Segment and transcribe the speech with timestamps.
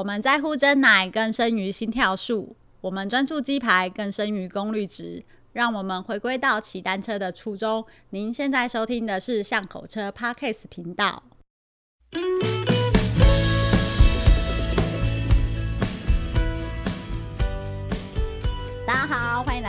[0.00, 5.22] 我们在乎真奶更胜于心跳数，我们专注鸡排更胜于功率值。
[5.52, 7.84] 让我们回归到骑单车的初衷。
[8.08, 11.22] 您现在收听的是巷口车 parkas 频道。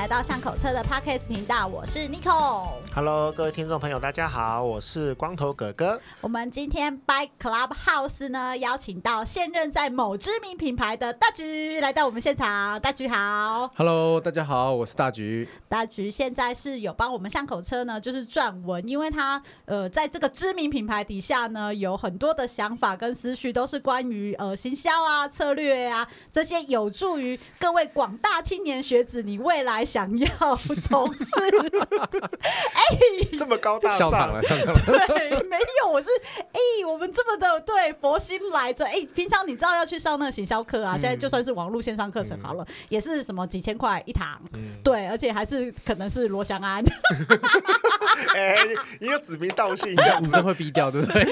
[0.02, 2.70] 来到巷口车的 Podcast 频道，我是 Nico。
[2.92, 6.02] Hello，各位听众朋友，大家好，我是光头哥哥。
[6.22, 12.82] 我们今天 Bike Clubhouse 呢，邀请到现任在某知名品牌的大橘来到我们现场。
[12.82, 15.48] 大橘好，Hello，大家好，我是大橘。
[15.70, 31.26] 大橘现在是有帮我们巷口车呢，就是撰文，因为他呃在这个知名品牌底下呢，有很多的想法跟思绪，都是关于呃行销啊、策略啊这些，有助于各位广大青年学子，你未来想要从事。
[32.42, 32.82] 哎，
[33.38, 34.12] 这么高大上。
[34.12, 36.10] 了，对，没有，我是
[36.54, 44.42] 哎，我们这么的对佛心来着，哎，平常你知道要去上那个行销课啊，现在就算是网络线上课程好了，也是什么几千块一堂，
[44.84, 46.84] 对，而且还是可能是罗翔安，
[48.36, 48.58] 哎，
[49.00, 50.32] 你有指名道姓，这样子。
[50.42, 51.24] 会逼掉，对不对？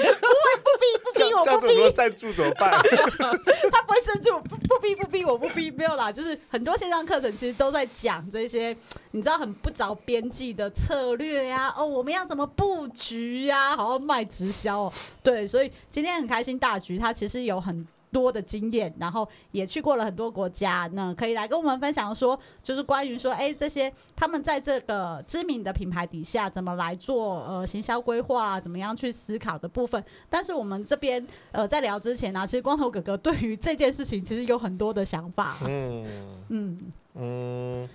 [1.44, 2.70] 不会，不逼，不逼，我不逼，赞助怎么办？
[3.72, 8.76] 他不会赞助，不不逼，不逼，我不逼，没有啦，就是很多线上课程其实都在讲这些，
[9.12, 11.40] 你知道很不着边际的策略。
[11.40, 13.76] 对呀，哦，我们要怎么布局呀？
[13.76, 14.92] 好好卖直销哦。
[15.22, 30.02] 对，所以今天很开心，大局他其实有很多的经验，然后也去过了很多国家，那可以来跟我们分享说，就是关于说，哎，这些他们在这个知名的品牌底下怎么来做呃行销规划，怎么样去思考的部分。
[30.28, 35.58] 但是我们这边呃在聊之前呢、啊，其实光头哥哥对于这件事情其实有很多的想法。
[35.66, 36.06] 嗯
[36.48, 37.88] 嗯嗯，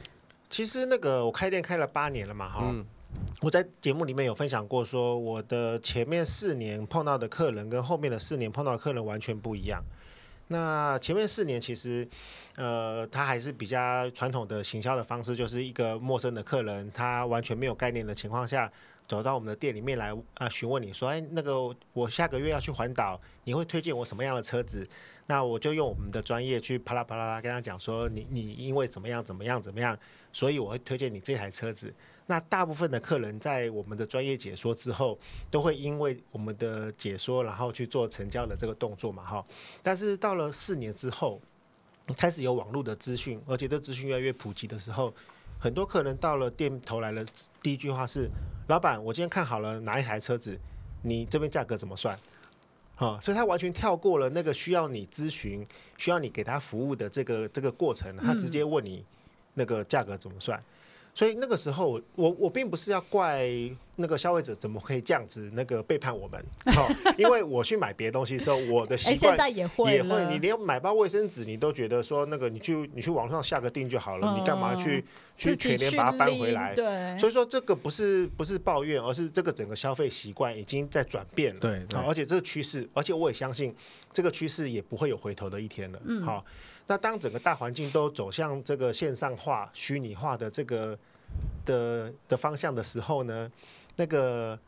[0.49, 2.61] 其实那个我开店开了八年了嘛，哈。
[2.63, 2.85] 嗯
[3.41, 9.81] 我在节目里面有分享过，说我的前面四年碰到的客人跟后面的四年碰到的客人完全不一样。
[10.47, 12.07] 那前面四年其实，
[12.55, 18.71] 呃，他还是比较传统的行销的方式，就是一个陌生的客人，他完全没有概念的情况下，
[19.07, 24.87] 走到我们的店里面来啊，询问你说，哎，那个我下个月要去环岛，你会推荐我什么样的车子？
[25.27, 29.97] 那我就用我们的专业去啪啦啪啦啦跟他讲说，你你因为怎么样怎么样怎么样，
[30.31, 31.93] 所以我会推荐你这台车子。
[32.27, 35.17] 那大部分的客人在我们的专业解说之后，
[35.51, 39.45] 都会因为我们的解说，然后去做成交的这个动作嘛，哈。
[39.83, 41.39] 但是到了四年之后，
[42.17, 45.13] 开始有网络的资讯，而且这资讯越来越普及的时候，
[45.65, 47.25] 很多客人到了店头来了，
[47.63, 48.29] 第一句话是：
[48.67, 50.55] 老板，我今天看好了哪一台车子，
[51.01, 52.15] 你这边价格怎么算？
[52.95, 55.65] 哈，所以他完全跳过了那个需要你咨询、
[55.97, 59.03] 需要你给他服务的这个这个过程，他直接问你
[59.55, 60.63] 那个价格怎么算。
[61.15, 63.49] 所以那个时候，我我并不是要怪
[63.95, 66.45] 那个消费者怎么可以这样子那个背叛我们，
[66.75, 66.87] 好，
[67.17, 75.03] 因为我去买别的东西的时候，我的习惯也会也会，你连买包卫生纸你都觉得说那个你去你去网上下个订就好了，你干嘛去
[75.37, 76.73] 去全年把它搬回来？
[76.73, 83.75] 对，所以说这个不是不是抱怨，而是这个整个消费习惯已经在转变了，对，而且这个趋势，而且我也相信
[84.11, 86.45] 这个趋势也不会有回头的一天了，嗯，好。
[86.87, 90.95] 那当整个大环境都走向这个线上化、虚拟化的这个
[91.65, 93.51] 的的方向的时候呢，
[93.95, 94.59] 那个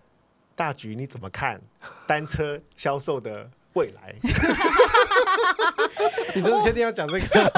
[0.56, 1.62] 大局你怎么看
[2.08, 4.16] 单车销售的未来？
[6.34, 7.52] 你真的确定要讲这个？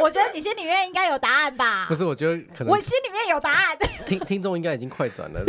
[0.00, 1.86] 我觉得你心里面应该有答案吧？
[1.88, 3.76] 不是，我觉得可能我心里面有答案。
[4.06, 5.44] 听听众应该已经快转了，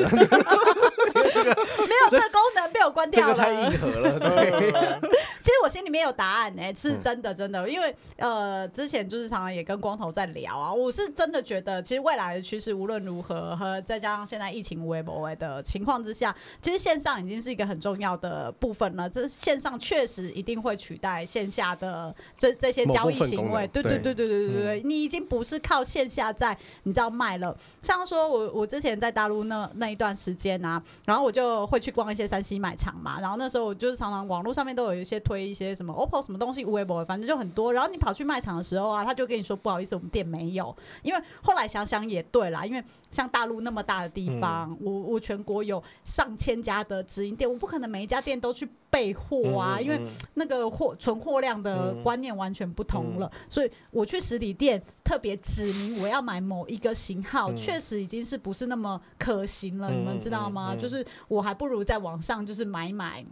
[1.34, 1.81] 这个没有
[2.12, 4.20] 这个功能被我关掉了，这个太硬核了。
[4.20, 4.72] 对，
[5.42, 7.70] 其实我心里面有答案呢、欸，是真的，真的。
[7.70, 19.10] 因为呃，之前就是常常也跟光头在聊啊，我是真的觉得，其实未来的趋势无论如何，和再加上现在疫情无微博的情况之下，其实线上已经是一个很重要的部分了。
[19.10, 23.68] 这线上确实一定会取代线下的这这些交易行为。
[23.68, 24.32] 对对对对对。
[24.32, 27.56] 对对对，你已经不是靠线下在你知道卖了。
[27.82, 37.72] 像说我我之前在大陆那那一段时间啊，然后我就会去逛一些山西卖场嘛，然后那时候我就是常常网络上面都有一些推一些什么 OPPO 什么东西，微博反正就很多。
[37.72, 40.76] 然后你跑去卖场的时候啊，他就跟你说不好意思，我们店没有。
[41.04, 48.68] 因为后来想想也对啦，因为像大陆那么大的地方，嗯、我我全国有上千家的直营店，我不可能每一家店都去。
[48.92, 50.00] 备货啊，因为
[50.36, 60.76] 那个货存货量的观念完全不同了，所以我去实体店特别指明我要买某一个型号，确实已经是不是那么可行了，你们知道吗？
[60.76, 63.26] 就是我还不如在网上就是买买。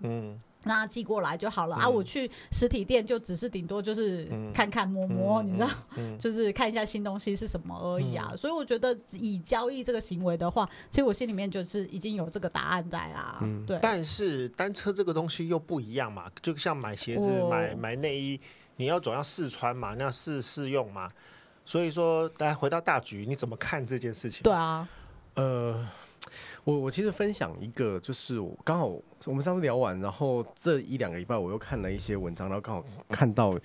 [0.69, 1.89] 那寄过来就好了、嗯、啊！
[1.89, 5.67] 我去实体店就只是顶多就是看看摸摸，嗯、你知道，
[6.19, 8.27] 就是看一下新东西是什么而已啊。
[8.29, 13.39] 嗯、所以我觉得以交易这个行为的话，其实我心里面就是已经有这个答案在啦。
[13.41, 13.79] 嗯、对。
[13.81, 18.39] 但是单车这个东西又不一样嘛，就像买鞋子、哦、买买内衣，
[18.75, 21.11] 你要总要试穿嘛，那要试试用嘛。
[21.65, 24.43] 所以说，来回到大局，你怎么看这件事情？
[24.43, 24.87] 对啊，
[25.33, 25.87] 呃。
[26.69, 28.85] 我我其实分享一个，就是我刚好
[29.25, 33.57] 我们上次聊完，然后这一两个礼拜我又看了一些文章，然后刚好看到，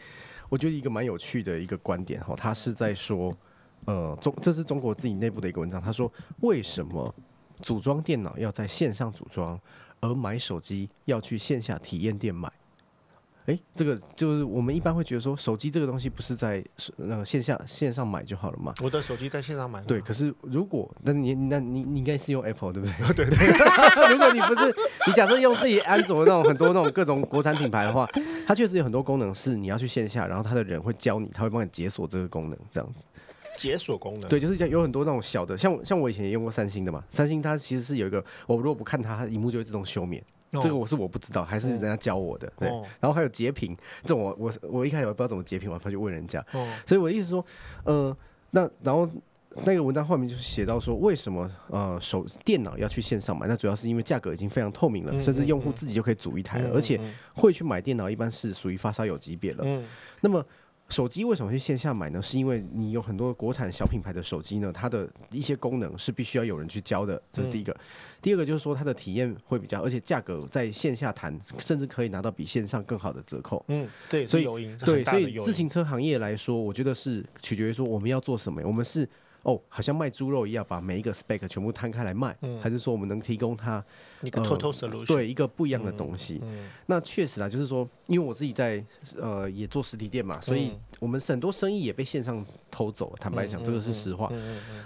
[0.48, 3.36] 我觉得一个蛮有趣的一个观点哈，他是在说，
[3.84, 6.10] 呃，中这是中国自己内部的一个文章，他说
[6.40, 7.14] 为什么
[7.60, 9.60] 组装电脑要在线上组装，
[10.00, 12.50] 而买手机要去线下体验店买？
[13.46, 16.64] 哎、欸，这个就是我们一般会觉得说，手机这个东西不是在
[16.96, 18.72] 那个线下线上买就好了嘛？
[18.82, 19.82] 我的手机在线上买。
[19.82, 23.14] 对，可是如果那你那你你应该是用 Apple 对不对？
[23.14, 24.74] 对 对， 如果你不是，
[25.06, 28.08] 你假设用自己安卓那种很多那种各种国产品牌的话，
[28.46, 33.04] 它确实有很多功能是你要去线下，然后它的人会教你，他会帮你解锁这个功能，这样子。
[33.58, 34.28] 解锁功能。
[34.30, 40.20] 对，就是有很多那种小的，像像我以前也用过三星的嘛，三星它其实是有一个，我如果不看它，它荧幕就会自动休眠。
[40.60, 42.52] 这个我是我不知道，还是人家教我的。
[42.58, 42.68] 对，
[43.00, 46.44] 然后还有截屏，这种我我我一开始我不知道怎么截屏，我跑去问人家。
[46.86, 47.44] 所以我的意思说，
[47.84, 48.16] 呃，
[48.50, 49.08] 那然后
[49.64, 53.46] 那个文章后面就写到说，为什么呃手电脑要去线上买？
[53.46, 57.00] 那主要是因为价格已经非常透明了，甚至用户自己就可以组一台了，而且
[57.34, 59.64] 会去买电脑一般是属于发烧友级别了。
[60.20, 60.44] 那么。
[60.88, 62.22] 手机为什么去线下买呢？
[62.22, 67.72] 是因为你有很多国产小品牌的手机呢，它的一些功能是必须要有人去教的，这是第一个。
[67.72, 67.78] 嗯、
[68.22, 73.64] 第二个就是说它的体验会比较，而且价格在线下谈，甚至可以拿到比线上更好的折扣。
[73.68, 74.44] 嗯，对，所以
[74.84, 78.62] 对，所以自行车行业来说，我觉得是取决于说我们要做什么。
[78.64, 79.08] 我们是。
[79.44, 83.82] 哦，好像卖猪肉一样，把每一个 spec 全部摊开来卖，嗯、还是说我们能提供它
[84.22, 86.40] 一个 total solution，呃、对一个不一样的东西？
[86.42, 88.84] 嗯嗯、那确实啊，就是说，因为我自己在
[89.20, 93.16] 呃也做实体店嘛，所以我们很多生意也被线上偷走了。
[93.20, 94.32] 坦白讲，这个是实话。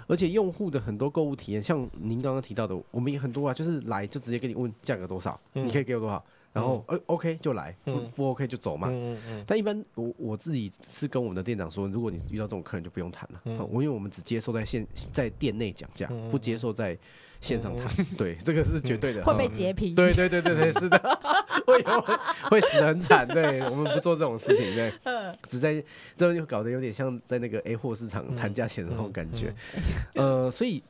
[0.07, 6.21] 而且用户的很多购物体验，像您刚刚提到的，我们也很多啊，就是来就直接跟你问价格多少，嗯、你可以给我多少？
[6.51, 8.91] 然后呃，OK 就来，不不 OK 就走嘛。
[9.45, 13.67] 但一般我我自己是跟我们的店长说，如果你遇到这种客人就不用谈了。
[13.71, 16.97] 我因为我们只接受在线在店内讲价，不接受在
[17.39, 17.87] 线上谈。
[18.17, 19.23] 对，这个是绝对的。
[19.23, 19.93] 会被截屏。
[19.93, 20.97] 对对对对对，是的，
[21.67, 21.81] 会
[22.49, 23.27] 会死得很惨。
[23.27, 24.65] 对，我们不做这种事情。
[24.75, 24.91] 对，
[25.47, 25.83] 只在
[26.17, 29.53] 这就搞得有点像在那个 A 货市场谈价钱的那种感觉。
[30.15, 30.83] 呃，所以。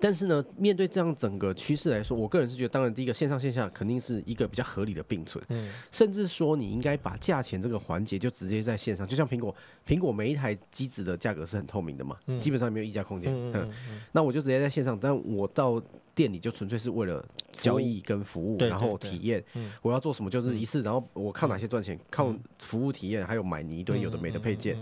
[0.00, 9.54] 但是呢，面对这样整个趋势来说，我个人是觉得，当然第一个线上线下肯定是一个比较合理的并存，嗯，甚至说你应该把价钱这个环节就直接在线上，就像苹果，
[9.86, 13.70] 苹果每一台机子的价格是很透明的嘛，基本上没有溢价空间，嗯，
[14.10, 15.80] 那我就直接在线上，但我到
[16.12, 19.44] 店里就纯粹是为了交易跟服务，然后体验，
[19.80, 24.76] 我要做什么就是一次，然后我靠哪些赚钱，靠服务体验，还有买你一堆有的没的配件，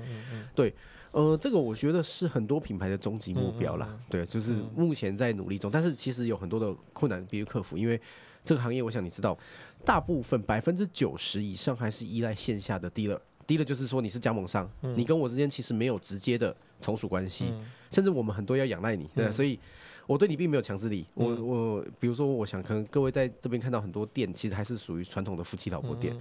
[0.55, 0.75] 对。
[1.13, 3.95] 呃，这个我觉得是很多品牌的终极目标啦，嗯。
[3.95, 8.01] 嗯嗯、对，就是目前在努力中，但是其实有很多的困难必须克服，因为
[8.45, 9.39] 这个行业，我想你知道，
[9.85, 19.59] 大部分百分之九十以上还是依赖线下的 dealer，dealer 就是说你是加盟商，嗯、你跟我之间其实没有直接的从属关系，嗯、甚至我们很多要仰赖你，对，嗯、所以。
[20.07, 26.17] 我对你并没有强制力，我我比如说，我想可能各位在这边看到很多店，其实还是属于传统的夫妻老婆店，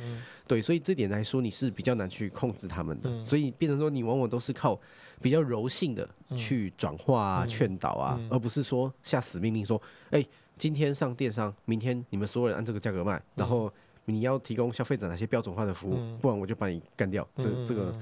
[0.47, 4.79] 对，所以这点来说你是比较难去控制他们的，所以变成说你往往都是靠
[5.21, 6.07] 比较柔性的
[6.37, 9.81] 去转化啊、劝导啊，而不是说下死命令说，
[10.11, 10.23] 哎，
[10.57, 13.71] 今天上电商，明天你们所有人按这个价格卖，然后
[14.05, 17.93] 你要提供消费者哪些标准化的服务，不然我就把你干掉，这这个。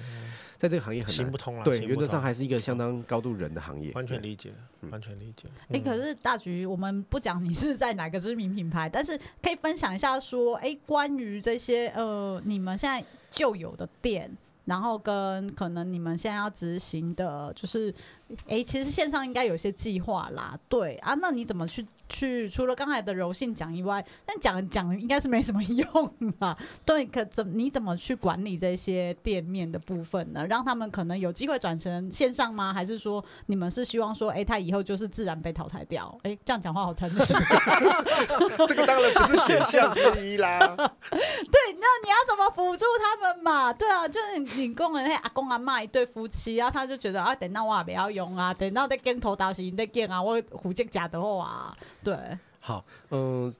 [0.59, 3.93] 在这个行业很难行不通了，对，原则上还是一个相当高度人的行业。
[3.93, 4.51] 完全理解，
[4.91, 5.48] 完全理解。
[5.69, 14.29] 哎，可是大橘，我们不讲你是在哪个知名品牌，但是可以分享一下说，哎，关于这些呃，你们现在就有的店，
[14.65, 17.93] 然后跟可能你们现在要执行的，就是，
[18.48, 21.86] 哎，其实线上应该有些计划啦，对啊，那你怎么去？
[22.12, 25.62] 去除了刚才的柔性讲以外，但讲讲应该是没什么
[25.93, 26.57] 用吧？
[26.83, 30.43] 对，可怎你怎么去管理这些店面的部分呢？
[30.48, 32.74] 让他们可能有机会转成线上吗？
[32.74, 36.12] 还是说你们是希望说，哎、欸，他以后就是自然被淘汰掉？
[36.24, 37.19] 哎、欸，这样讲话好残忍。
[38.67, 40.57] 这个当然不是选项之一啦。
[40.75, 43.71] 对，那你要怎么辅助他们嘛？
[43.71, 51.77] 对啊，就是你工人那阿公阿妈一对夫妻啊，他就觉得啊，等到我也不要用啊，等到在镜头到时你在镜啊，我虎接假的话啊。
[52.03, 52.15] 对，
[52.59, 53.53] 好，嗯、呃，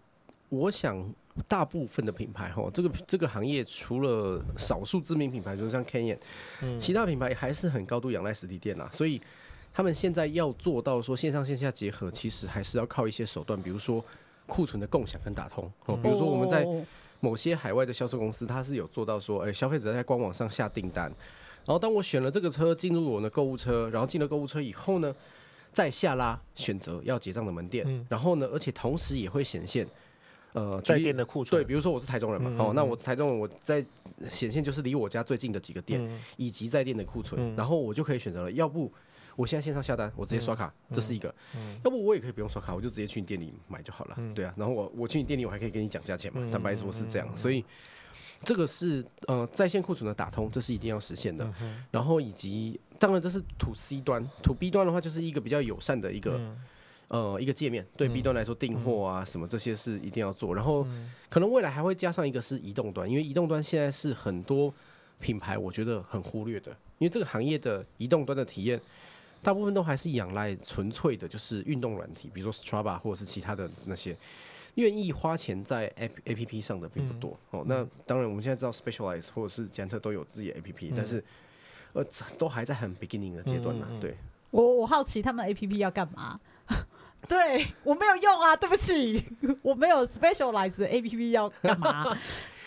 [0.50, 1.04] 我想
[1.48, 6.18] 大部分的品牌哈，这个这个行业除了少数知名品牌，就是像 Canyon，
[6.62, 9.22] 嗯，其他品牌还是很高度仰赖实体店呐，所以
[9.72, 14.04] 他们现在要做到说线上线下结合，其实还是要靠一些手段，比如说
[14.48, 16.66] 库存的共享跟打通，哦，比如说我们在
[17.22, 21.12] 某些海外的销售公司，它是有做到说，哎、欸，消费者在官网上下订单，
[21.70, 25.16] 然后当我选了这个车进入我的购物车，然后进了购物车以后呢，
[25.72, 29.88] 再下拉选择要结账的门店，嗯、然后呢，而且同时也会显现，
[30.54, 31.62] 呃，在店的库存。
[31.62, 33.86] 对，比如说我是台中人嘛，嗯嗯嗯哦，那我是台中人，我在
[34.28, 38.92] 显现就是离我家最近的几个店，嗯、以及在店的库存，嗯、然后我就可以选择了，要不。
[39.36, 41.34] 我现在线上下单，我直接刷卡，嗯、这是一个。
[41.56, 44.16] 嗯、要不我也可以不用刷卡，我就直接去你店里买就好了。
[44.18, 46.42] 嗯、对啊，然后我我去你店里，我还可以跟你讲价钱嘛。
[46.44, 47.64] 嗯、坦白说是这样，嗯、所以
[48.44, 51.46] 这个是呃在线库存的打通，这是一定要实现的。
[51.62, 56.58] 嗯、然后以及当然这是 to C 端，to B 端的话就是一个比较友善的一个、嗯、
[57.08, 57.86] 呃一个界面。
[57.98, 60.54] 对 B 端来说，订货啊什么这些是一定要做。
[60.56, 60.88] 然后
[61.30, 64.74] 可能未来还会加上一个是移动端，因为移动端现在是很多
[65.20, 68.80] 品牌我觉得很忽略的，因为这个行业的移动端的体验。
[69.42, 74.14] 大部分都还是仰赖纯粹的，就是运动软体，比如说 Strava 或者是其他的那些，
[74.76, 77.38] 愿意花钱在 A A P P 上的并不多。
[77.52, 81.24] 嗯、哦，那当然我们现在知道 Specialized 或者是捷安特都有自己的 A P P，、嗯、但是
[81.94, 82.06] 呃
[82.38, 83.88] 都还在很 beginning 的阶段呢。
[84.00, 84.16] 对，
[84.52, 86.40] 我我好奇他们 A P P 要干嘛？
[87.28, 89.22] 对我没有用啊，对不起，
[89.62, 92.18] 我没有 Specialize 的 A P P 要干嘛？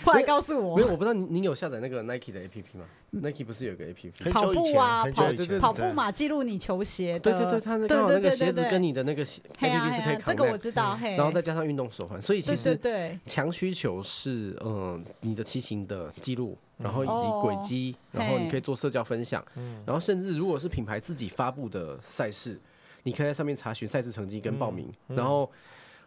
[0.05, 0.77] 快来告诉我！
[0.77, 4.31] 没有，我不知道您您有下载那个 Nike 的 APP 吗？Nike 不是有个 APP？
[4.31, 7.19] 跑步啊，跑跑步嘛，记录你球鞋。
[7.19, 10.23] 对对对，它那个那个鞋子跟你的那个 APP 是可以扛的。
[10.27, 10.99] 这个我知道。
[11.01, 12.79] 然后再加上运动手环，所以其实
[13.27, 19.45] 强需求是嗯你的骑行的记录，然后以及轨迹，然后你可以做社交分享，
[19.87, 22.61] 然后甚至如果是品牌自己发布的赛事，
[23.03, 25.51] 你可以在上面查询赛事成绩跟报名，然后。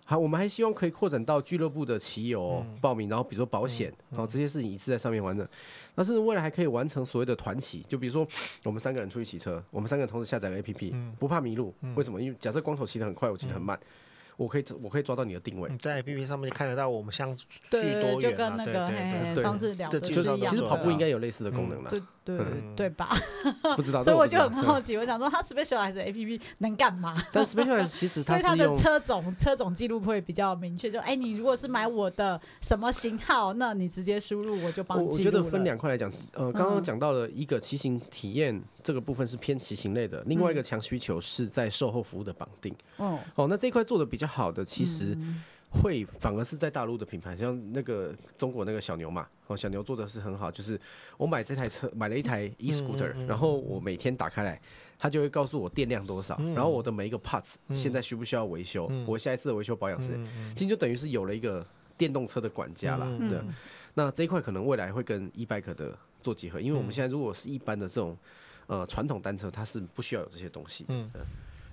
[0.08, 5.48] 好，我们还希望可以扩展到俱乐部的骑友报名，然后比如说保险，然后这些事情一次在上面完成。
[5.96, 8.28] 那甚至未来还可以完成所谓的团骑，就比如说
[8.64, 11.74] 我们三个人出去骑车，我们三个人同时下载个 APP，不怕迷路。
[11.96, 12.22] 为什么？
[12.22, 13.80] 因为假设光头骑得很快，我骑得很慢。
[14.38, 22.38] 我可以我可以抓到你的定位，在 APP 上面看得到我们相距多远，就跟那个上次聊的其实跑步应该有类似的功能了，对对
[22.76, 23.16] 对吧？
[23.78, 27.16] 不知道，所以我就很好奇，我想说它 Specialized APP 能干嘛？
[27.32, 35.30] 但 Specialized 其实 所以它的车种车种记录会比较明确，就哎，你如果是买我的什么型号，那你直接输入我就帮你记录。
[35.30, 42.76] 我觉得分两块来讲，呃，刚刚讲到了一个骑行体验这个部分是偏骑行类的，另外一个强需求是在售后服务的绑定。
[42.98, 44.25] 哦哦，那这一块做的比较。
[44.26, 45.18] 好的，其实
[45.70, 50.80] 会反而是在大陆的品牌，像那个中国那个小牛嘛，哦，小牛做的是很好，就是
[51.18, 54.62] 我买这台车，买了一台 e-scooter，然后我每天打开来，
[54.98, 60.18] 它就会告诉我电量多少，然后我的每一个 parts 现在需不需要维修，我下一次的维修保养是，
[60.54, 61.66] 其实就等于是有了一个
[61.98, 63.40] 电动车的管家了，对。
[63.98, 68.18] 那这一块可能未来会跟 e-bike 的做结合，因为我们现在如果是一般的这种
[68.68, 71.10] 呃传统单车，它是不需要有这些东西，嗯。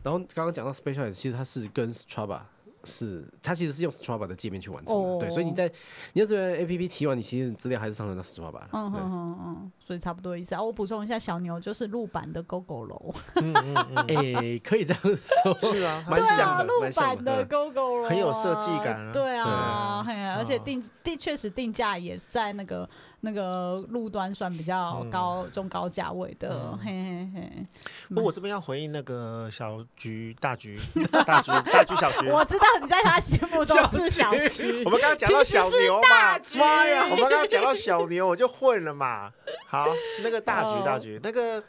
[0.03, 2.41] 然后刚刚讲到 Specialized，其实它是跟 Strava
[2.85, 5.21] 是，它其实是用 Strava 的界面去完成的，oh.
[5.21, 5.71] 对，所以你在
[6.15, 10.63] 你要这边 A P P 骑完，你其实资料还是上传到 Strava 嗯嗯嗯嗯，所以差不多意思啊。
[10.63, 13.15] 我补充一下，小牛就是陆版的 Gogoro。
[13.37, 20.05] 嗯嗯嗯， 哎，可以这样说，是啊，蛮像的，陆版的 Gogoro，很有设计感，对啊，
[20.37, 22.89] 而且定定确实定价也在那个。
[23.25, 27.67] 那个路端算比较高、中高价位的，嘿嘿嘿。
[28.09, 30.77] 不过我这边要回应那个小菊、大菊、
[31.25, 32.29] 大菊、大菊、小菊。
[32.29, 34.85] 我知道你在他心目中是小菊。
[34.85, 37.05] 我们刚刚讲到小牛嘛，妈呀！
[37.05, 39.33] 我们刚刚讲到小牛，我就混了嘛。
[39.69, 39.87] 好，
[40.25, 41.63] 那个大菊、大菊，那个。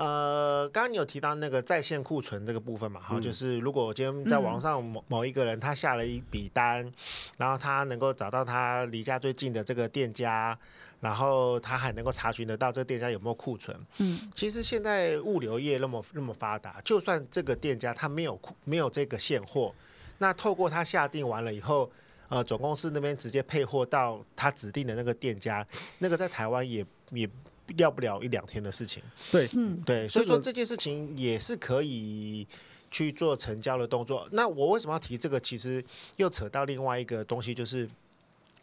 [0.00, 2.98] 呃，刚刚你有提到那个在线库存这个部分嘛？
[2.98, 6.92] 哈、嗯，就是如果我今天在网上某某一个人他下了一笔单，嗯、
[7.36, 10.58] 然后他能够找到他离家最近的这个店家，
[11.00, 13.78] 然后他还能够查询得到这个店家有没有库存。
[13.98, 19.74] 嗯，其实现在物流业那么那么发达，就算这个店家他没有库没有这个现货，
[20.16, 21.90] 那透过他下定完了以后，
[22.30, 25.66] 呃，总公司那边直接配货到他指定的那个店家，
[25.98, 27.28] 那个在台湾也也。
[27.76, 32.46] 要不了一两天的事情，对，嗯，对，所以说这件事情也是可以
[32.90, 34.28] 去做成交的动作。
[34.32, 35.38] 那我为什么要提这个？
[35.38, 35.84] 其实
[36.16, 37.88] 又扯到另外一个东西，就是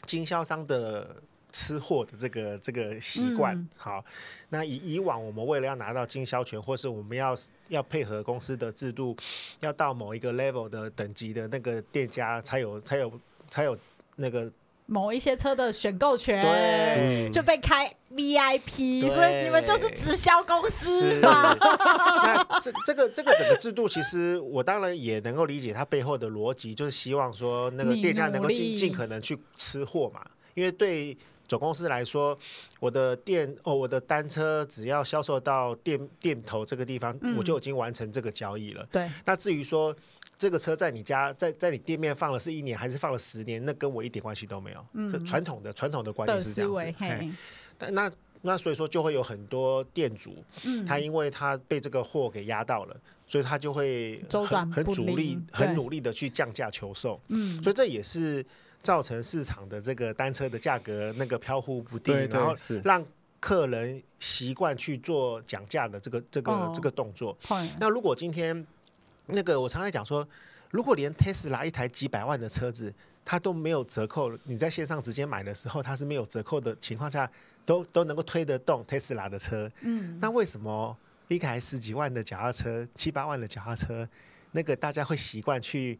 [0.05, 1.15] 经销商的
[1.51, 3.55] 吃货的这个这个习惯。
[3.55, 4.03] 嗯、好，
[4.49, 7.33] 那以以往我们为了要拿到经销权，或是我们要
[7.69, 9.15] 要配合公司的制度，
[9.61, 13.77] 要到某一个 level 的等级的那个店家才有才有才有
[14.15, 14.51] 那个。
[14.87, 21.53] 某一些车的选购权，对，就被开 VIP，所以你们就是直销公司嘛。
[21.59, 30.21] 那这这个这个整个制度，其实我当然也能够理解它背后的逻辑，就是希望说那个店家能够尽尽可能去吃货嘛。
[30.53, 31.15] 因为对
[31.47, 32.37] 总公司来说，
[32.79, 38.87] 我的店哦，我的单车只要销售到店店头这个地方，嗯、我就已经完成这个交易了。
[38.89, 39.93] 对，那至于说。
[40.37, 44.85] 这个车在你家在在你店面放了是一年还是放了十年，那跟我一点关系都没有。
[44.93, 47.35] 嗯，传统的传统的观念是这样子。
[47.77, 48.11] 但那
[48.43, 52.95] 那所以说就会有很多店主，嗯，他因为他被这个货给压到了，
[53.27, 57.19] 所以他就会很很主力很努力的去降价求售。
[57.29, 58.45] 嗯，所以这也是
[58.83, 63.03] 造成市场的这个单车的价格那个飘忽不定，然后让
[63.39, 67.35] 客人习惯去做讲价的这个这个这个动作。
[67.79, 68.65] 那如果今天
[69.27, 70.27] 那个我常常讲说，
[70.71, 72.93] 如果连特斯拉一台几百万的车子，
[73.23, 77.29] 它都没有折扣，你在线上直接买的时候，它是没有折扣的情况下，
[77.65, 79.69] 都都能够推得动特斯拉的车。
[79.81, 84.07] 嗯，那为什么一台十几万的脚踏车、七八万的脚踏车，
[84.51, 85.99] 那个大家会习惯去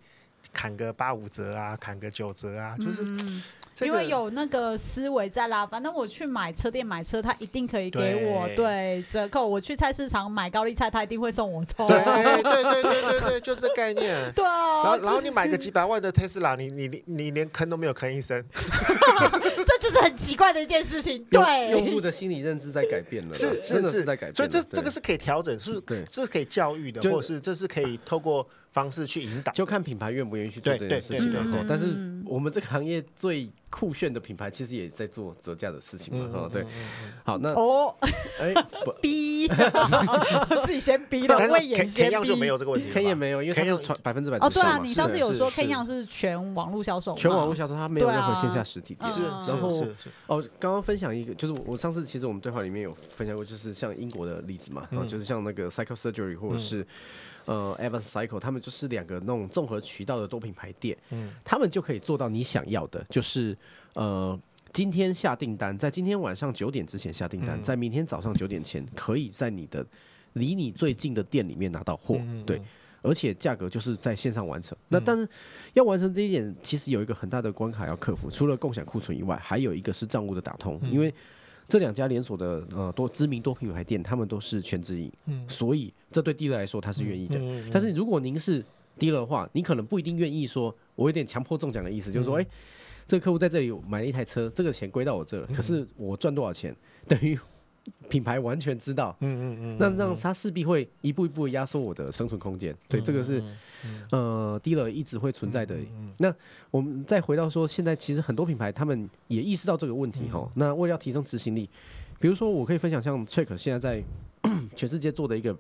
[0.53, 2.77] 砍个八五折啊，砍个九折啊？
[2.77, 3.03] 就是。
[3.03, 3.43] 嗯
[3.86, 9.48] 因为有那个思维在啦，反正我去买车店买车，他一定可以给我对，对折扣。
[9.48, 11.88] 我去菜市场买高丽菜，他一定会送我葱。
[11.88, 14.15] 对对对对对对，就这概念。
[14.34, 14.84] 对啊。
[14.84, 18.43] 然后然后你买个 几百万的特斯拉，你你你你连坑都没有坑一声。
[18.53, 21.24] 这就是很奇怪的一件事情。
[21.25, 21.72] 对。
[21.72, 24.36] 用户的心理认知在改变了，是真的是在改变。
[24.36, 31.34] 所以这这个是可以调整，是这是可以教育的，或者是这是可以透过方式去引导，就看品牌愿不愿意去做这件事情。
[31.67, 31.88] 但是
[32.25, 33.50] 我们这个行业最。
[33.69, 36.65] 酷炫的品牌其实也在做折价的事情嘛，哦，对，
[37.25, 37.93] 好，那哦，
[38.39, 38.53] 哎，
[39.01, 39.46] 逼，
[40.65, 49.86] 自己先逼了，我也先逼，K 样就没有这个问题，K 也没有，因为它是传百分之百哦，对啊，你上次有说 K 样是全网络销售，全网络销售，它没有任何线下实体店，是，然后
[50.27, 56.88] 哦，刚刚分享一个，就是我上次其实我们对话里面有分享过，就是像英国的例子嘛，然后，就是像那个 psychosurgery 或者是。
[57.48, 63.58] 呃，Evans Cycle，他们就是两个那种综合渠道的多品牌店，嗯，他们就可以做到你想要的，就是
[63.94, 64.38] 呃，
[64.74, 69.86] 今天下订单，在今天晚上九点之前下订单，嗯、在明天早上九点前，可以在你的
[70.34, 72.62] 离你最近的店里面拿到货，嗯、对，
[73.01, 74.77] 而且价格就是在线上完成。
[74.77, 75.27] 嗯、那但是
[75.74, 81.13] 要完成这一点，其实有一个很大的关卡要克服，除了共享库存以外，还有一个是账务的打通，嗯、因为。
[81.67, 87.39] 这两家连锁的呃多知名多品牌店，他们都是全直营，嗯，所以这对 dealer 来说他是愿意的。
[87.71, 88.63] 但是如果您是
[88.97, 92.45] dealer 的话，你可能不一定愿意说，我有点强迫中奖的意思，嗯、就是说，哎，
[93.05, 96.75] 这个客户在这里买了一台车，这个钱归到我这了，可是我赚多少钱，
[97.07, 97.38] 等于。
[98.10, 103.43] 品牌完全知道，嗯嗯嗯，那让他势必会一步一步压缩我的生存空间，对，这个是
[104.12, 105.76] 呃，dealer 一直会存在的。
[106.17, 106.34] 那
[106.71, 110.50] 我们再回到说，现在其实很多品牌他们也意识到这个问题哈。
[110.56, 111.69] 那为了要提升执行力，
[112.19, 114.04] 比如说我可以分享，像 Trek 现在在
[114.76, 115.56] 全世界做的一个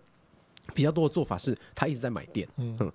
[0.73, 2.91] 比较多的做法是，他一直在买店，嗯。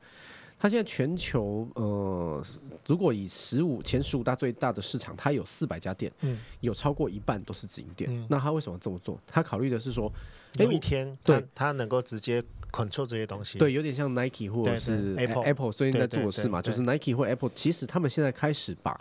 [0.63, 2.41] 它现在全球呃，
[2.87, 8.09] 如果以十五前十五大最大的市场，它有四百家店，嗯，有超过一半都是直营店。
[8.09, 9.19] 嗯、那他为什么这么做？
[9.27, 10.09] 他考虑的是说，
[10.61, 19.01] 有一天，对，他能够直接 control 这些东西，对，有点像 Nike 或者是 Apple Apple 最近在做的事嘛，就是 Nike 或 Apple，其实他们现在开始把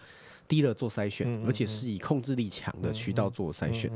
[0.52, 3.90] dealer 做筛选，嗯嗯嗯，而且是以控制力强的渠道做筛选。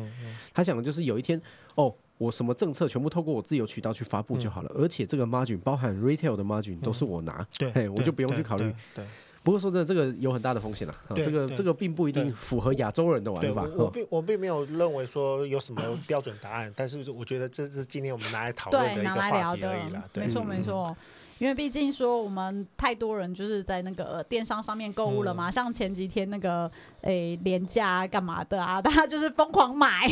[0.54, 1.41] 他想的就是有一天，
[1.76, 1.94] 哦。
[2.18, 8.74] 我什么政策全部透过我自由渠道去发布就好了，而且这个 margin 包含 retail 的 margin 都是我拿，对，我就不用去考虑。
[8.96, 9.04] 对，
[9.44, 13.68] 不过说真的，这个有很大的风险了，这个这个并不一定符合亚洲人的玩法。
[13.76, 20.02] 我并我并没有认为说有什么标准答案，但是我觉得这是今天我们拿来讨论的一个话题而已啦。
[20.15, 20.96] 没错没错。
[21.38, 26.71] 因为毕竟说我们太多人就是在那个电商上面购物了嘛，嗯、像前几天那个
[27.02, 30.08] 诶连假干嘛的啊， 大家就是疯狂买，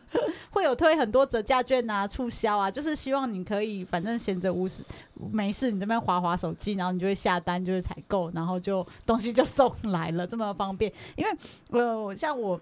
[0.50, 4.84] 会有推很多折价券啊、促销啊，就是希望你可以反正闲着无事
[5.32, 10.92] 没事，你这边划划手机，然后你就会下单，就是采购，然后就东西就送来了，这么方便。
[11.16, 11.30] 因为
[11.70, 12.60] 呃像我。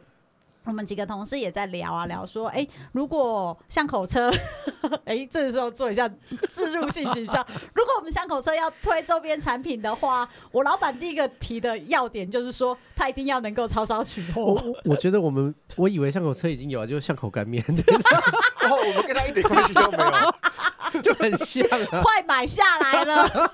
[0.64, 4.31] 我们几个同事也在聊啊聊，说，哎，如果巷口车，
[5.05, 6.09] 哎，这个时候做一下
[6.48, 7.46] 自入性形象。
[7.74, 14.42] 如果我们巷口车要推周边产品的话，我老板第一个提的要点就是说，他一定要能够超商取货。
[14.42, 17.62] 我我觉得我们，我以为巷口车已经有了，就是巷口干面。
[17.66, 21.62] 然 后我们跟他一点关系都没有，就很像，
[22.03, 23.53] 快买下来了。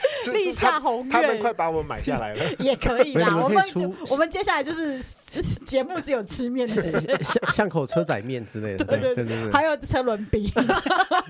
[0.32, 3.36] 立下宏愿，他们快把我们买下来了， 也可以啦。
[3.36, 3.62] 我们
[4.10, 5.00] 我们接下来就是
[5.66, 10.50] 节目只有吃面的，巷巷口车载面之类的，对对对对，还有车轮饼，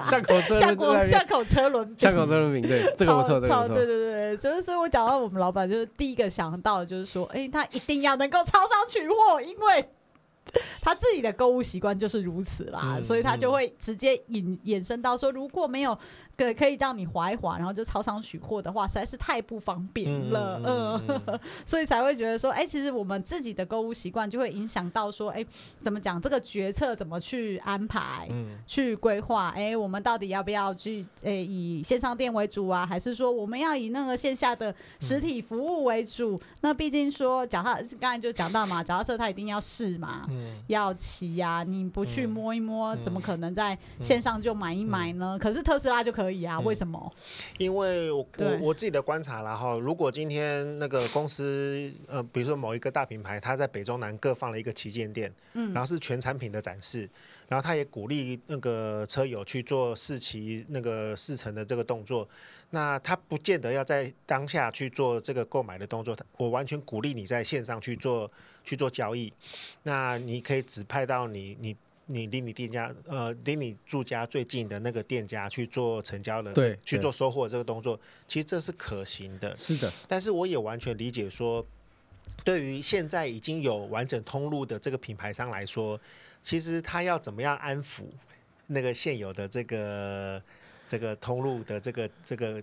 [0.03, 9.89] 巷口车巷口巷口车轮巷口车轮饼，对，这个不错，这个不错，对对对，就是说我讲到我们老板，就是第一个想到就是说，哎，他一定要能够超商取货，因为。
[10.81, 15.97] 他自己的购物习惯就是如此啦，嗯、所以他就会直接引衍生到说，如果没有
[16.41, 25.47] 可可以让你滑一滑，然后就超商取货的话，实在是太不方便了，嗯，嗯嗯 所以才会觉得说，哎、欸，其实我们自己的购物习惯就会影响到说，哎、欸，
[25.83, 36.37] 怎么讲这个决策怎么去安排，嗯、去规划，哎、欸，我们到底要不要去，哎、欸，以线上店为主啊，还是说我们要以那个线下的实体服务为主？
[36.37, 40.27] 嗯、那毕竟说脚踏，刚才就讲到嘛，脚踏车它一定要试嘛。
[40.31, 40.57] 嗯。
[40.69, 45.37] 要骑呀、啊，你不去摸一摸，嗯、怎么可能在线上就买一买呢？
[45.41, 46.57] 可是特斯拉就可以啊？
[46.57, 47.13] 嗯、为什么？
[47.59, 57.09] 因为我我我自己的观察啦哈，如果今天那个公司呃，比如说某一个大品牌，它在北中南各放了一个旗舰店，嗯，然后是全产品的展示，
[57.49, 62.29] 然后他也鼓励那个车友去做试骑那个试乘的这个动作，
[62.71, 68.31] 那他不见得要在当下去做这个购买的动作，我完全鼓励你在线上去做。
[68.63, 69.33] 去做交易，
[69.85, 71.75] 那你可以指派到你你
[72.13, 79.57] 你离你店家呃离你住家最近的那个店家去做成交的，对，去做收货这个动作，其实这是可行的。
[79.57, 81.65] 是的，但是我也完全理解说，
[82.45, 86.01] 对于现在已经有完整通路的这个品牌商来说，
[86.43, 88.03] 其实他要怎么样安抚
[88.67, 90.43] 那个现有的这个
[90.87, 92.63] 这个通路的这个这个。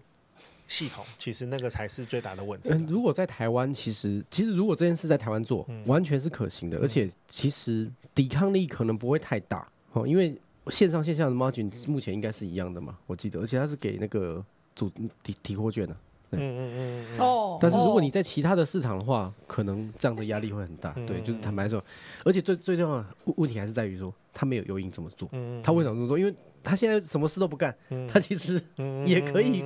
[0.67, 2.69] 系统其实那个才是最大的问题。
[2.69, 14.43] 嗯，如果在台湾，其实其实如果这件事在台湾做，嗯、完全是可行的，嗯、而且其实抵抗力可能不会太大哦，因为线上线下的 margin 目前应该是一样的嘛，我记得，而且它是给那个
[14.75, 14.91] 主
[15.23, 15.99] 提提货券的、啊。
[16.31, 17.57] 嗯嗯嗯哦。
[17.61, 20.93] 但是如果你在其他的市场的话，可能这样的压力会很大。
[20.97, 21.81] 嗯、对，就是坦白说，
[22.25, 23.05] 而且最最重要的
[23.37, 25.29] 问题还是在于说，他没有诱因怎么做。
[25.31, 25.63] 嗯。
[25.63, 26.19] 他为什么这么做？
[26.19, 26.35] 因为
[26.67, 27.75] 他现在什么事都不干，
[28.11, 28.61] 他其实
[29.05, 29.61] 也可以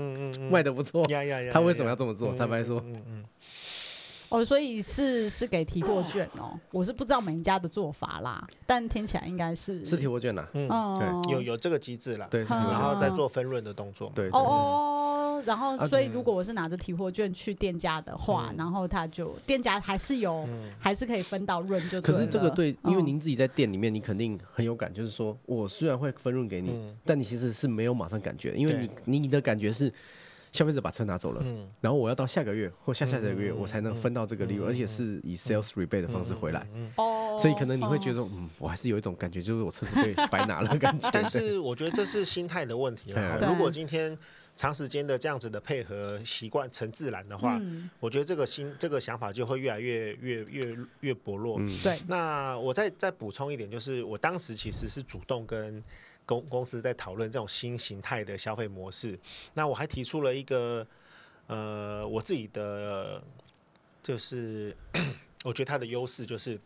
[0.49, 1.03] 卖的不错。
[1.51, 2.33] 他为什么要这么做？
[2.33, 2.81] 坦白说，
[4.29, 14.99] 哦，所以是是给提货券哦， 我是不知道每一家的做法啦，但听起来应该是是提货券呐，嗯，对，有有这个机制啦，对，然后再做分润的动作，对，哦。
[15.45, 22.01] 然后，所以如果我是拿着提货券去店家的话，嗯、然后他就店家还是有，嗯、还是可以分到润就。
[22.01, 29.91] 可是这个对，因为您自己在店里面，你肯定很有感，就是说我虽然会分润给你，嗯、但你其实是没有马上感觉，因为你对你的感觉是
[30.51, 36.67] 消费者把车拿走了，嗯、然后我要到下个月或下下个月我才能分到这个利润，嗯、而且是以 sales rebate 的方式回来。
[36.97, 41.09] 哦，所以可能你会觉得，嗯，我还是有一种感觉，就是我车子被白拿了感觉。
[41.13, 43.37] 但是我觉得这是心态的问题了。
[43.47, 44.17] 如果今天。
[44.55, 51.57] 长时间的这样子的配合习惯成自然的话，嗯、我觉得这个心这个想法就会越来越越越越薄弱。
[51.59, 51.99] 嗯、对。
[52.07, 55.83] 那我再再补充一点，就是我当时其实是主动跟
[56.25, 59.17] 公公司在讨论这种新形态的消费模式。
[59.53, 60.85] 那我还提出了一个
[61.47, 63.21] 呃我自己的，
[64.03, 64.75] 就是
[65.43, 66.59] 我觉得它的优势就是，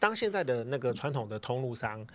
[0.00, 2.06] 当现在的那个传统的通路商，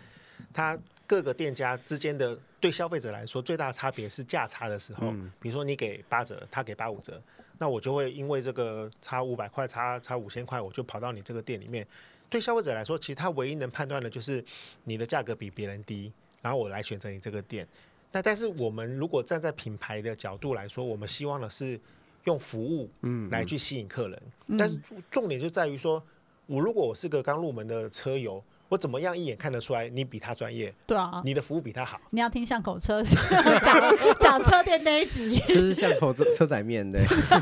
[0.52, 7.22] 他各个店家之间的对消费者来说最大的差别是价差的时候，嗯、比如说你给八折，他给八五折，
[7.58, 11.88] 那我就会因为这个差五百块，差差五千块，我就跑到你这个店里面。
[12.30, 14.44] 对消费者来说，其实他唯一能判断的就是
[14.84, 17.66] 你的价格比别人低，然后我来选择你这个店。
[18.12, 21.80] 那但是我们如果站在品牌的角度来说，我们希望的是
[22.26, 24.78] 用服务嗯来去吸引客人，嗯嗯、但是
[25.10, 26.04] 重点就在于说，
[26.48, 28.44] 我如果我是个刚入门的车友。
[28.70, 30.74] 我怎么样一眼看得出来你比他专业？
[30.86, 32.00] 对啊，你的服务比他好。
[32.10, 33.02] 你要听巷口车
[33.64, 37.00] 讲讲车店那一集，吃巷口车车仔面的。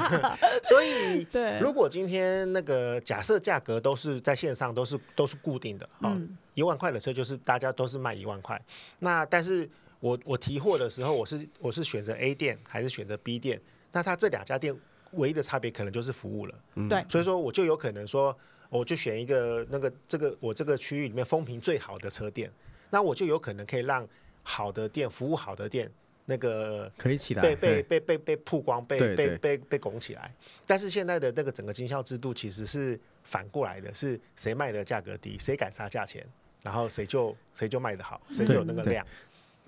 [0.63, 8.61] 所以，对，如果今天那个假设价格都是在线上都是都是固定的，嗯，一万块的车就是大家都是卖一万块。
[8.99, 9.67] 那但是
[9.99, 13.59] 我我提货的时候，我是我是选择 A 店还是选择 B 店？
[13.91, 14.75] 那他这两家店
[15.13, 16.53] 唯一的差别可能就是服务了。
[16.87, 18.37] 对，所以说我就有可能说。
[18.75, 22.51] 我就选一个那个这个我这个区域里面风评最好的车店，
[22.89, 24.07] 那我就有可能可以让
[24.43, 25.89] 好的店服务好的店
[26.25, 30.33] 那个可以起来被被被被被曝光被被被被拱起来。
[30.65, 36.25] 但是现在的那个整个经销制度其实是反过来的，是谁卖的价格低，谁敢杀价钱，
[36.61, 39.05] 然后谁就谁就卖的好，谁就有那个量。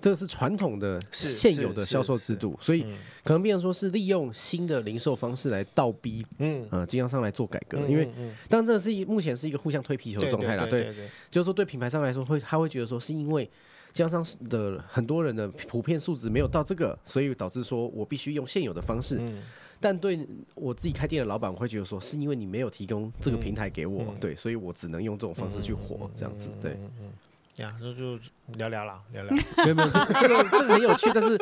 [0.00, 2.82] 这个是传统的现有的销售制度，所以
[3.24, 7.78] 可能变成说是利用新的零售方式来倒逼，嗯，呃，经销商来做改革。
[7.88, 8.08] 因为，
[8.48, 10.64] 当然这是一目前是一个互相推皮球的状态啦。
[10.66, 10.92] 对，
[11.30, 13.44] 就是说对品牌商来说，会他会觉得说是因为
[13.92, 19.20] 经销商的很多人的普遍素质没有到这个，所以导致说我必须用现有的方式。
[19.80, 26.76] 但对我自己开店的老板，我会觉得说是因为你没有提供这个平台给我，对，所以我只能用这种方式去活，这样子，对。
[27.62, 28.18] 呀，那就
[28.56, 29.36] 聊聊啦，聊聊。
[29.64, 31.36] 没有没有，这个这个很有趣，但是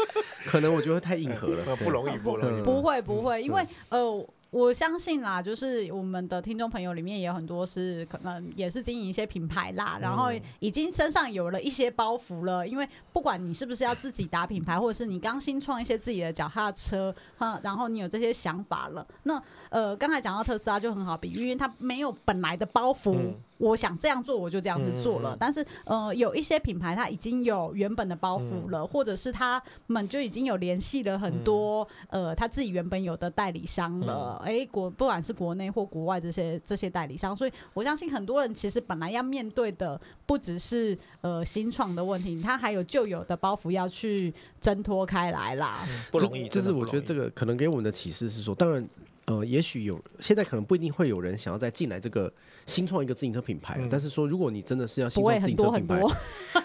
[0.47, 2.63] 可能我觉得太硬核了，不容易，不容易。
[2.63, 12.67] 不会不会，因为呃，我相信啦，就是我们的听众朋友里面也有很多是可能也是经营一些品牌啦，然后已经身上有了一些包袱了。
[12.67, 23.15] 因为不管你是不是要自己打品牌，或者是你刚新创一些自己的脚踏车，哈，然后你有这些想法了，那呃，刚才讲到特斯拉就很好比喻，因为它没有本来的包袱。
[23.15, 25.37] 嗯我想这样做，我就这样子做了。
[25.39, 34.41] 但是，呃，有一些品牌它已经有原本的包袱了，嗯、或者是他们就已经有联系了很多，嗯、呃，他自己原本有的代理商了。
[34.45, 45.87] 哎、嗯，国不管是国内或国外这些这些代理商，所以我相信很多人其实本来要面对的不只是呃新创的问题，他还有旧有的包袱要去挣脱开来啦。
[45.89, 48.87] 嗯、不容易，就是我觉得这个可能给我们的启示是说，当然。
[49.27, 52.33] 呃，也许有现在可能不一定会有人想要再进来这个
[52.65, 56.01] 新创一个自行车品牌，嗯、但是说如果你真的是要新创自行车品牌，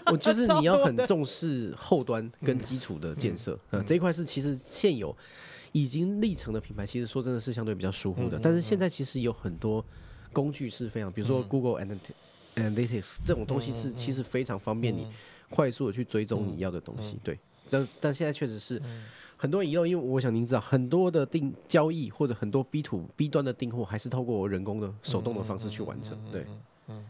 [0.05, 5.15] 我就是 你要很重视后端跟基础的建设，嗯，呃、这一块是其实现有
[5.71, 9.83] 已经历程的品牌，其实说真的是相对比较疏忽的，嗯、但是现在其实有很多
[10.31, 11.83] 工具是非常，比如说 Google
[12.55, 15.07] Analytics 这种东西是其实非常方便你
[15.49, 17.39] 快速的去追踪你要的东西，对，
[17.71, 18.79] 但但现在确实是。
[19.41, 26.15] 很多遗漏，因为我想您知道，很多的订交易或者很多 B to B 端的订货，还是透过人工的手动的方式去完成。
[26.31, 26.45] 对，
[26.87, 27.03] 嗯，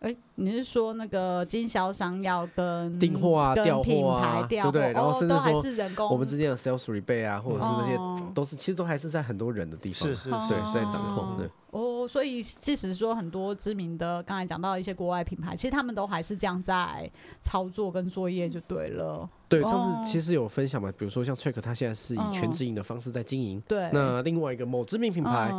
[0.00, 4.92] 哎，你是说那个经销商要跟订货啊、调货啊，对不对？
[4.92, 7.98] 然后甚至说我们之间的 sales rebate 啊，或者是这些，
[8.34, 11.48] 都是其实都还是在很多人的地方，是是对，在掌控对。
[11.70, 19.28] 哦，所以即使说很多知名的，刚才讲到一些国外品牌，其实他们都还是这样在操作跟作业就对了。
[19.48, 23.60] 对，上次其实有分享嘛，比如说像 Trek，它现在是以全直营的方式在经营。
[23.68, 23.88] 对。
[23.92, 25.52] 那另外一个某知名品牌，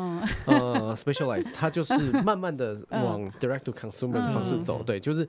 [0.46, 1.94] 呃，Specialized，它就是
[2.24, 4.84] 慢慢的 往 Direct to Consumer 的方式走。
[4.84, 5.28] 对，就是。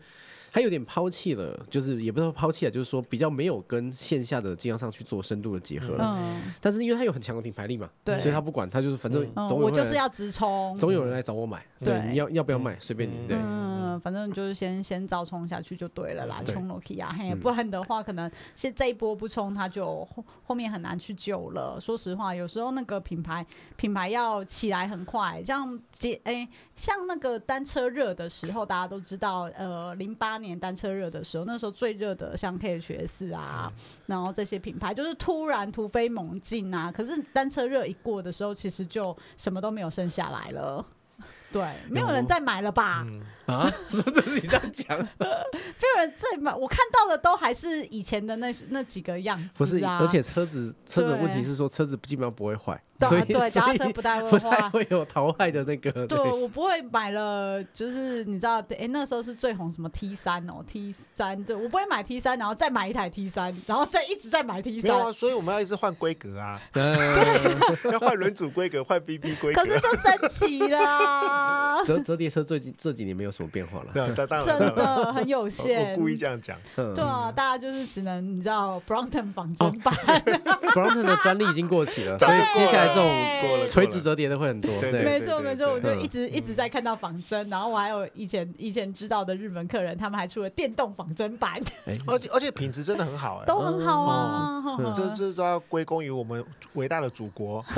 [0.53, 6.15] 他有点抛弃了，就是也不是说抛弃了，就是说比较没有跟线下的经销商去做深度的结合了。
[6.19, 11.65] 嗯、但是因为他有很强的品牌力嘛，对，所以他不管，他就是反正总有人、嗯、我就是要直冲，总有人来找我买。
[11.81, 13.15] 对，对你要要不要卖，随便你。
[13.27, 13.39] 对。
[13.95, 21.81] 嗯，反正就是先先照冲下去就对了啦，冲 Nokia 嘿，不然的话可能现这一波不冲，它就后后面很难去救了。
[21.81, 30.33] 说实话，有时候那个品牌品牌要起来很快，像接哎，像那个单车热的时候，大家都知道，呃，零八。
[30.43, 33.73] 年单车热的时候，那时候最热的像 KHS 啊，
[34.07, 36.91] 然后这些品牌就是突然突飞猛进啊。
[36.91, 40.85] 可是单车热一过的时候，其实就什么都没有剩下来了。
[41.53, 43.05] 对，没有人再买了吧？
[43.07, 43.71] 嗯、啊？
[43.91, 44.99] 是这是你这样讲？
[44.99, 49.59] 没有人再买，我看到的都还是以前的那那几个样子、啊。
[49.59, 52.83] 不是，而且车子车子的问题是说，车子基本上不会坏。
[53.09, 56.07] 对对，脚踏车不太会不太会有淘汰的那个。
[56.07, 64.91] 对，我不会买了，就是你知道，哎，那时候是最红什么 T 三哦，T 三，对，我不会买 T 三，然后再买一台 T 三，然后再一直在买 T 三。
[64.91, 69.63] 没有啊，所以我们要一直换规格啊， 对，要换轮组规格，换 BB 规格。
[69.63, 71.83] 可是就升级了。
[71.85, 75.91] 折折叠车最近这几年没有什么变化了，真的很有限。
[75.93, 76.57] 我故意这样讲。
[76.77, 79.93] 对啊，大家就是只能你知道，Brompton 仿真版
[80.75, 82.92] ，Brompton 的专利已经过期了， 所以接下来。
[82.95, 91.61] 这种垂直折叠的会很多，对，没错没错，我就一直一直在看到仿真，然后我还有以前以前知道的日本客人，他们还出了电动仿真版，
[92.07, 94.63] 而且而且品质真的很好，哎，都很好啊，
[94.95, 97.65] 这这都要归功于我们伟大的祖国，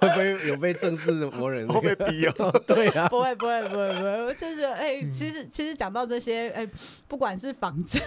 [0.00, 2.50] 会不会有被正式的魔人 会被逼哦？
[2.66, 6.68] 对啊，不会不会不会不会，就是哎，其实其实讲到这些，哎，
[7.08, 8.02] 不管是仿真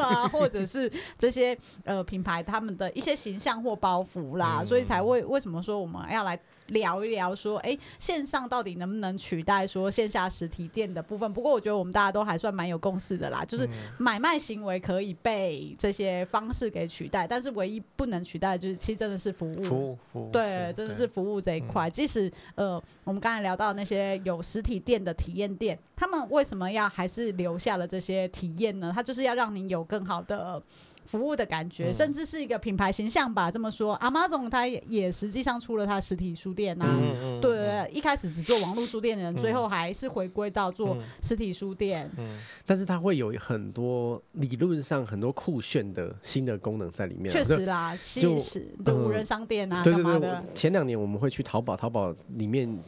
[0.00, 3.98] 啊，或者是这些呃品牌他们的一些形象或包。
[4.14, 11.30] 袱啦，所以才为为什么说我们要来聊一聊说，哎，线上到底能不能取代说线下实体店的部分？
[11.32, 21.90] 不过我觉得我们大家都还算蛮有共识的啦，就是买卖行为可以被这些方式给取代，但是唯一不能取代的就是其实真的是服务，服务，服务，对，真的是服务这一块。
[21.90, 28.92] 即使呃，我们刚才聊到那些有实体店的体验店，他们为什么要还是留下了这些体验呢？
[28.94, 30.62] 他就是要让您有更好的。
[31.08, 33.50] 服务的感觉，甚至是一个品牌形象吧。
[33.50, 36.98] 这么说，Amazon 它也也实际上出了它实体书店呐、啊。
[37.00, 42.10] 嗯、对，对，一开始只做网络书店的人，嗯、最后还是回归到做实体书店。
[42.18, 47.32] 嗯，但是它会有很多理论上很多酷炫的新的功能在里面。
[47.32, 48.36] 确实啦，就
[48.84, 50.44] 的无人商店啊，干、嗯、嘛的？
[50.54, 52.78] 前两年我们会去淘宝，淘宝里面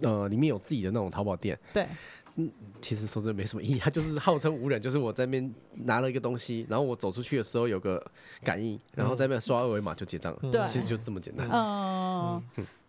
[0.00, 1.58] 呃里面有自己的那种淘宝店。
[1.74, 1.86] 对。
[2.40, 2.48] 嗯，
[2.80, 8.00] 其实说真的没什么意义，它就是号称无人，就是我在那边拿了一个东西，然后我走出去的时候有个
[8.44, 10.50] 感应，然后在那边刷二维码就结账了。
[10.52, 11.48] 对，其实就这么简单。
[11.50, 12.40] 嗯，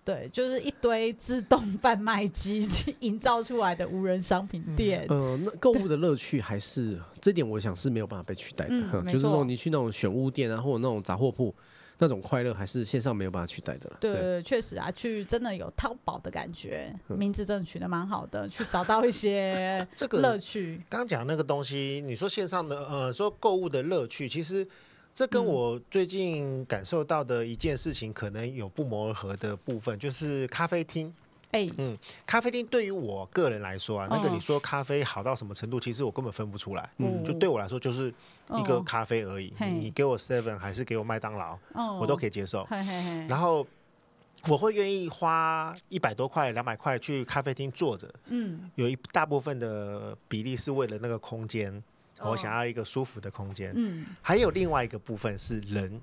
[0.06, 2.64] 对，就是一堆自动贩卖机
[3.02, 5.08] 营造出来的无人商品店。
[5.10, 9.02] 嗯，那购物的乐趣还是这点，我想是没有办法被取代的。
[9.06, 11.54] 就是说你去那种选物店啊，或者那种杂货铺。
[12.02, 13.98] 那种快乐还是线上没有办法取代的了。
[14.00, 20.82] 对，确实啊，去真的有淘宝的感觉，名字真的取得蛮好的，去找到一些 这个乐趣。
[20.90, 24.66] 刚刚讲那个东西，你说线上的呃，说购物的乐趣，其实
[25.14, 31.14] 这跟我最近感受到的一件事情可能有不谋而合的部分，就是咖啡厅。
[31.52, 36.90] 哎，嗯，咖啡厅对于我个人来说啊，那个你说咖啡好到什么程度，其实我根本分不出来。
[36.98, 38.14] 嗯，就对我来说就是
[38.58, 39.54] 一个咖啡而已。
[39.60, 41.58] 你给我 seven 还是给我麦当劳，
[42.00, 42.68] 我都可以接受。
[43.28, 43.66] 然后
[44.48, 48.14] 我会愿意花一百多块、两百块去咖啡厅坐着。
[48.28, 51.84] 嗯，有一大部分的比例是为了那个空间，
[52.22, 53.74] 我想要一个舒服的空间。
[53.76, 56.02] 嗯，还有另外一个部分是人，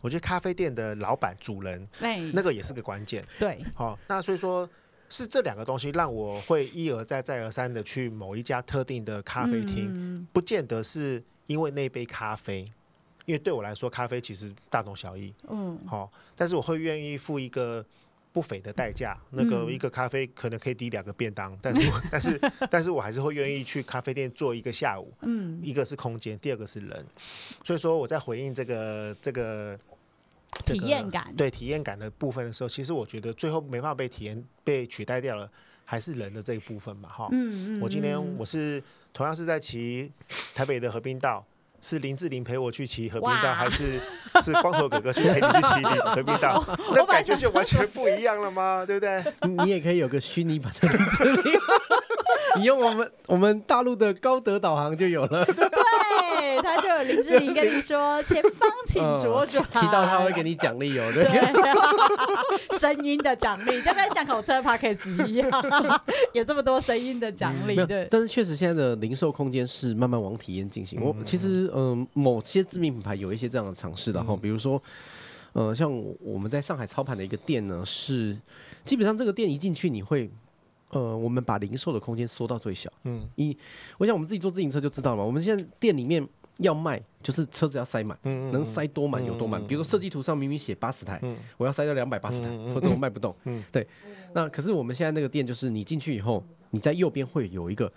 [0.00, 1.88] 我觉得咖啡店的老板、主人，
[2.32, 3.24] 那个也是个关键。
[3.38, 4.68] 对，好，那所以说。
[5.08, 12.64] 是这两个东西让我会一而再、再而三的去某一家特定的咖啡厅，嗯、不见得是因为那杯咖啡，
[13.24, 15.32] 因为对我来说，咖啡其实大同小异。
[15.48, 17.84] 嗯，好、哦，但是我会愿意付一个
[18.32, 25.12] 不菲的代价，那个一个咖啡可能可以抵两个便当，但是， 但是，但是我还是会愿意去咖啡店坐一个下午。
[25.22, 27.06] 嗯，一个是空间，第二个是人，
[27.64, 29.78] 所以说我在回应这个这个。
[30.64, 35.50] 这个、体验感对体验感的部分的时候，其实我觉得最后没办法被体验被取代掉了，
[35.86, 37.28] 还是人的这一部分嘛，哈。
[37.32, 37.80] 嗯嗯。
[37.80, 38.82] 我今天我是
[39.14, 40.12] 同样是在骑
[40.54, 41.42] 台北的河滨道，
[41.80, 44.00] 是林志玲陪我去骑河滨道，还是
[44.42, 46.62] 是光头哥哥去陪你去骑 河滨道？
[46.92, 48.84] 那感觉就完全不一样了吗？
[48.84, 49.24] 对不对？
[49.64, 51.60] 你也可以有个虚拟版的林志玲，
[52.58, 55.44] 你用我们我们大陆的高德导航就有了。
[55.44, 55.54] 对，
[56.66, 61.24] 他就有林志玲跟你说前方请左转，骑到他会给你奖励哦，对，
[62.78, 65.50] 声音的奖励就跟巷口车 Podcast 一样，
[66.34, 67.76] 有这么多声音的奖励。
[67.86, 71.00] 对，但是确实现在的零售空间是慢慢往体验进行。
[71.00, 74.82] 我其实嗯，某些知名品牌有一些这样的尝试的哈，比如说
[75.52, 78.36] 呃，像我们在上海操盘的一个店呢，是
[78.84, 80.28] 基本上这个店一进去你会。
[80.90, 82.88] 呃，我们把零售的空间缩到最小。
[83.02, 83.54] 嗯，一，
[83.98, 85.24] 我想我们自己坐自行车就知道了嘛。
[85.24, 86.26] 我们现在店里面
[86.58, 89.64] 要卖，就是车子要塞满，嗯嗯嗯能塞多满有多满。
[89.66, 93.34] 比如说设计图上明明写八十台，嗯、我要塞到两百八十台，否则我卖不动。
[93.44, 93.86] 嗯，对。
[94.32, 97.90] 那可是我们现在那个店，就是你进去以后，你在右边会有一个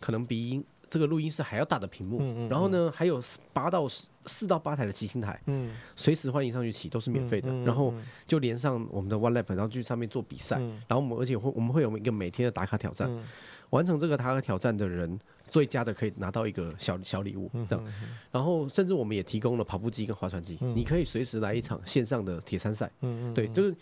[0.00, 3.22] 可能比这个录音室还要大的屏幕，然后呢，还有
[3.52, 3.86] 八到
[4.26, 7.50] 四到八台的骑行台，嗯，随时欢迎上去骑，都是免费的。
[7.64, 7.94] 然后
[8.26, 10.56] 就连上我们的 One Lap，然后去上面做比赛。
[10.60, 13.24] 嗯、然后我们而且会我们会有一个每天的打卡挑战，嗯、
[13.70, 15.18] 完成这个打卡挑战的人，
[15.52, 17.92] 最佳的可以拿到一个小小礼物，这样。
[18.30, 22.90] 然后甚至我们也提供了跑步机跟划船机，嗯、你可以随时来一场线上的铁三赛。
[23.34, 23.76] 对，就是。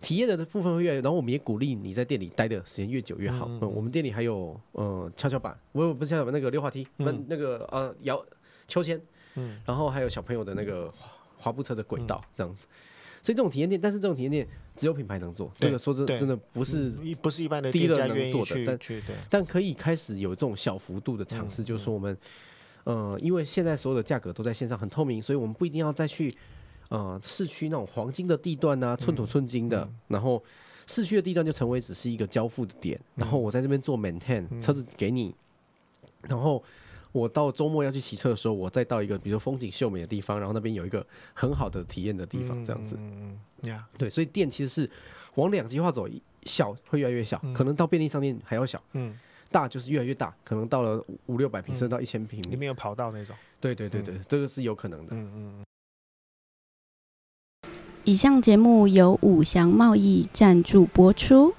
[0.00, 3.46] 体验的部分会越来越，然后我们也鼓励你在店里待的时间越久越好。
[3.48, 8.20] 嗯，我们店里还有呃跷跷板，我不是跷跷板，那个溜滑梯，那那个呃摇
[8.66, 9.00] 秋千，
[9.36, 10.92] 嗯，然后还有小朋友的那个
[11.36, 12.66] 滑步车的轨道这样子。
[13.22, 16.90] 所以这种体验店，但是这种体验店只有品牌能做，这个说真真的不是
[17.22, 18.78] 不是一般的店家能做的，但
[19.30, 22.16] 但可以开始有这种小幅度的尝试，就是说我们
[22.84, 26.34] 呃，因为现在所有的价格都在线上很透明，所以我们不一定要再去。
[26.88, 30.44] 呃，市区那种黄金的地段啊，寸土寸金的，然后
[30.86, 35.34] 市区的地段就成为只是一个交付的点，嗯、然后我在这边做 maintain，车子给你，
[36.02, 36.62] 嗯、然后
[37.12, 44.90] 我到周末要去骑车的时候，我再到一个比如说风景秀美的地方，然后那边有一个很好的体验的地方，这样子，嗯嗯、对，所以店其实是
[45.34, 46.08] 往两极化走，
[46.44, 49.18] 小会越来越小，嗯、可能到便利商店还要小，嗯、
[49.50, 55.64] 大就是越来越大，可能到了五六百平甚至到一千平，里面有跑道那种，对对对对，嗯、这个是有可能的，嗯嗯。
[58.04, 61.54] 以上节目由五祥贸易赞助播出。